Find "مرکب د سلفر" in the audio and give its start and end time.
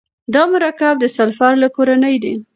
0.53-1.53